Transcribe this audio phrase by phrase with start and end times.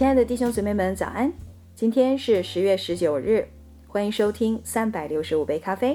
[0.00, 1.30] 亲爱的弟兄姊妹们，早安！
[1.74, 3.46] 今天是十月十九日，
[3.86, 5.94] 欢迎收听三百六十五杯咖啡，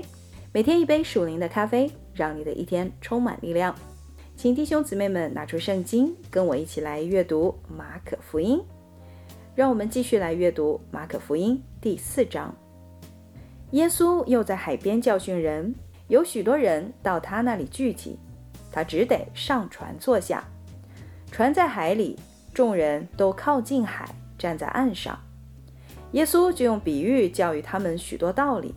[0.54, 3.76] 每天一杯属灵的咖啡，让你的一天充满力量。
[4.38, 8.62] 请弟兄姊妹们拿出圣经，跟我一起来阅读马可福音。
[9.56, 12.56] 让我们继续来阅读马可福音第四章。
[13.72, 15.74] 耶稣又在海边教训人，
[16.10, 18.20] 有许多人到他那里聚集，
[18.72, 20.44] 他只得上船坐下。
[21.32, 22.16] 船在海里。
[22.56, 25.20] 众人都靠近海，站在岸上。
[26.14, 28.74] 耶稣就用比喻教育他们许多道理，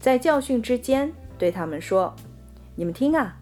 [0.00, 2.16] 在教训之间对他们说
[2.74, 3.36] ：“你们听啊，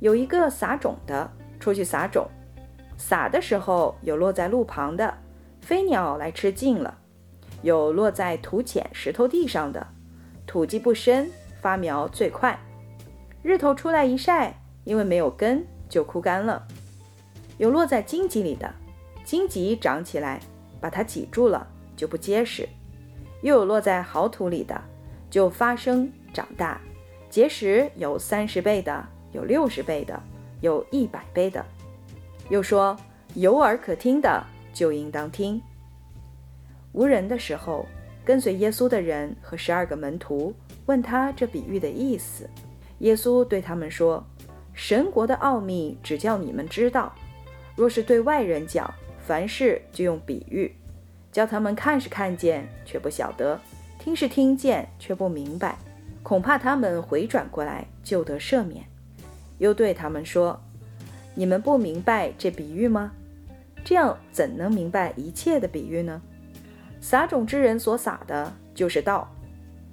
[0.00, 2.26] 有一个撒种的出去撒种，
[2.96, 5.18] 撒的时候有落在路旁的，
[5.60, 6.94] 飞鸟来吃尽了；
[7.60, 9.86] 有落在土浅石头地上的，
[10.46, 12.58] 土基不深，发苗最快。
[13.42, 16.62] 日头出来一晒，因为没有根，就枯干了；
[17.58, 18.72] 有落在荆棘里的。”
[19.26, 20.40] 荆棘长起来，
[20.80, 22.64] 把它挤住了，就不结实；
[23.42, 24.80] 又有落在好土里的，
[25.28, 26.80] 就发生长大，
[27.28, 30.22] 结实有三十倍的，有六十倍的，
[30.60, 31.64] 有一百倍的。
[32.48, 32.96] 又说
[33.34, 34.40] 有耳可听的，
[34.72, 35.60] 就应当听。
[36.92, 37.84] 无人的时候，
[38.24, 40.54] 跟随耶稣的人和十二个门徒
[40.86, 42.48] 问他这比喻的意思。
[43.00, 44.24] 耶稣对他们说
[44.72, 47.12] ：“神国的奥秘只叫你们知道，
[47.74, 48.88] 若是对外人讲。”
[49.26, 50.72] 凡事就用比喻，
[51.32, 53.58] 叫他们看是看见，却不晓得；
[53.98, 55.76] 听是听见，却不明白。
[56.22, 58.84] 恐怕他们回转过来，就得赦免。
[59.58, 60.60] 又对他们说
[61.34, 63.10] ：“你们不明白这比喻吗？
[63.84, 66.22] 这样怎能明白一切的比喻呢？
[67.00, 69.26] 撒种之人所撒的，就是道；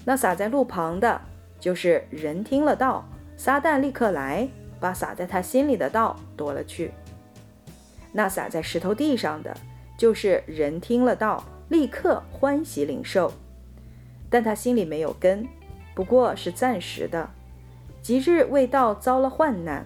[0.06, 1.20] 那撒在路旁的，
[1.60, 3.04] 就是人听了道，
[3.36, 4.48] 撒旦立刻来，
[4.80, 6.92] 把撒在他心里的道夺了去。”
[8.14, 9.58] 那撒在石头地上的，
[9.98, 13.34] 就是人听了道，立刻欢喜领受，
[14.30, 15.46] 但他心里没有根，
[15.96, 17.30] 不过是暂时的。
[18.02, 19.86] 即日为道，遭了患难，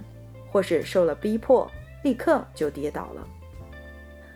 [0.52, 1.72] 或是受了逼迫，
[2.04, 3.28] 立刻就跌倒了。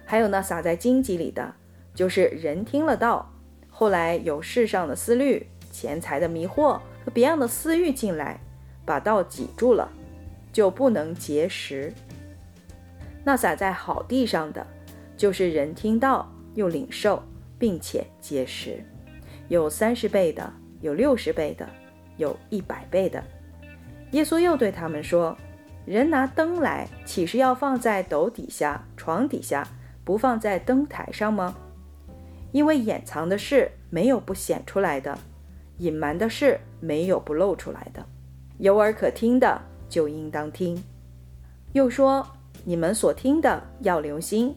[0.06, 1.54] 还有那撒在荆棘里的，
[1.94, 3.30] 就是人听了道，
[3.70, 8.40] 后来有世上的思虑、钱财的迷惑和别样的私欲进来，
[8.86, 9.90] 把道挤住了，
[10.54, 11.92] 就不能结实。
[13.24, 14.66] 那撒在好地上的，
[15.16, 17.22] 就是人听到又领受，
[17.60, 18.84] 并且结实，
[19.48, 20.52] 有三十倍的，
[20.82, 21.70] 有六十倍的，
[22.18, 23.24] 有一百倍的。
[24.12, 25.38] 耶稣又对他们说
[25.86, 29.68] ：“人拿灯来，岂是要放在斗底下、床底下，
[30.04, 31.56] 不放在灯台上吗？
[32.52, 35.18] 因为掩藏的事没有不显出来的，
[35.78, 38.04] 隐瞒的事没有不露出来的。
[38.58, 40.84] 有耳可听的，就应当听。”
[41.74, 42.26] 又说。
[42.64, 44.56] 你们所听的要留心，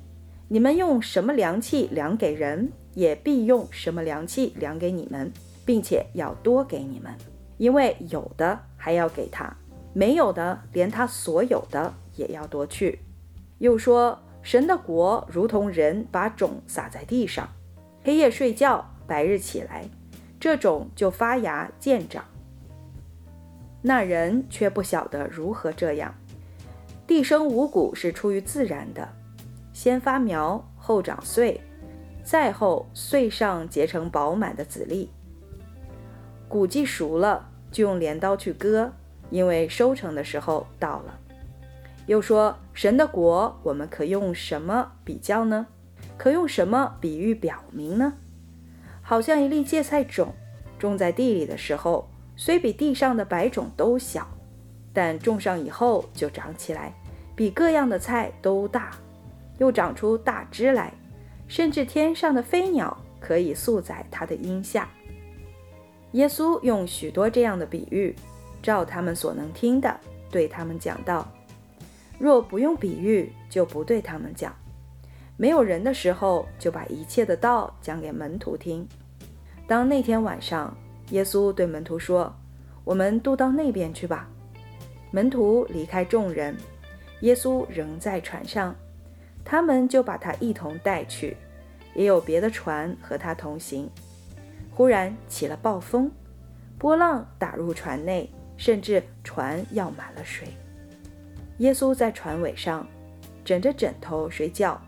[0.48, 5.32] 你们用什么量器量给人，也必用什么量器量给你们，
[5.64, 7.12] 并且要多给你们，
[7.56, 9.56] 因为有的还要给他，
[9.92, 13.00] 没有的连他所有的也要夺去。
[13.58, 17.48] 又说，神的国如同人把种撒在地上，
[18.02, 19.88] 黑夜睡觉，白日起来，
[20.38, 22.22] 这种就发芽见长。
[23.80, 26.14] 那人却不晓得如何这样。
[27.14, 29.08] 地生五谷是出于自然的，
[29.72, 31.60] 先发苗，后长穗，
[32.24, 35.08] 再后穗上结成饱满的籽粒。
[36.48, 38.90] 谷既熟了，就用镰刀去割，
[39.30, 41.16] 因为收成的时候到了。
[42.06, 45.68] 又说神的国，我们可用什么比较呢？
[46.16, 48.14] 可用什么比喻表明呢？
[49.02, 50.34] 好像一粒芥菜种，
[50.80, 54.26] 种在地里的时候，虽比地上的白种都小。
[54.92, 56.94] 但种上以后就长起来，
[57.36, 58.90] 比各样的菜都大，
[59.58, 60.92] 又长出大枝来，
[61.48, 64.88] 甚至天上的飞鸟可以宿在它的荫下。
[66.12, 68.14] 耶稣用许多这样的比喻，
[68.62, 69.98] 照他们所能听的，
[70.30, 71.28] 对他们讲道。
[72.18, 74.54] 若不用比喻，就不对他们讲。
[75.36, 78.86] 没有人的时候，就把一切的道讲给门徒听。
[79.66, 80.76] 当那天晚上，
[81.10, 82.32] 耶稣对门徒说
[82.84, 84.28] ：“我们渡到那边去吧。”
[85.10, 86.56] 门徒离开众人，
[87.24, 88.76] 耶稣仍在船上，
[89.46, 91.34] 他们就把他一同带去，
[91.94, 93.88] 也有别的船和他同行。
[94.70, 96.10] 忽然起了暴风，
[96.76, 100.48] 波浪打入船内，甚至船要满了水。
[101.58, 102.86] 耶稣在船尾上
[103.42, 104.78] 枕着枕头睡觉，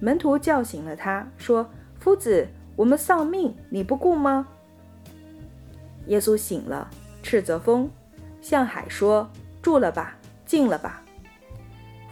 [0.00, 1.68] 门徒叫醒了他，说
[2.00, 4.48] ：“夫子，我们丧命，你不顾吗？”
[6.08, 6.88] 耶稣醒了，
[7.22, 7.90] 斥责风，
[8.40, 9.28] 向海说。
[9.60, 10.16] 住了吧，
[10.46, 11.02] 静了吧，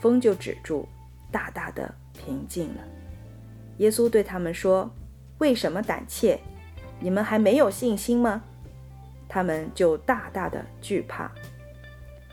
[0.07, 0.87] 风就止住，
[1.33, 2.81] 大大的平静了。
[3.79, 4.89] 耶稣对他们说
[5.39, 6.39] ：“为什么胆怯？
[7.01, 8.41] 你们还没有信心吗？”
[9.29, 11.29] 他们就大大的惧怕，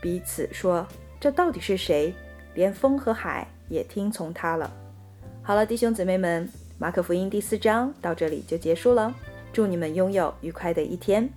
[0.00, 0.86] 彼此说
[1.18, 2.14] ：“这到底是谁？
[2.54, 4.72] 连风和海也听从他了。”
[5.42, 6.48] 好了，弟兄姊妹们，
[6.78, 9.12] 马可福音第四章到这里就结束了。
[9.52, 11.28] 祝你们拥有愉快的一天。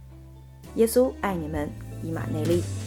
[0.75, 1.67] 耶稣爱你们，
[2.03, 2.86] 以马内利。